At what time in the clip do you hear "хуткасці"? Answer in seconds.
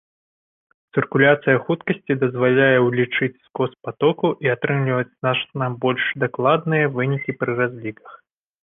1.67-2.13